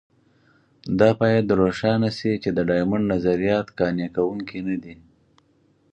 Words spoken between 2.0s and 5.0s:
شي چې د ډایمونډ نظریات قانع کوونکي نه دي.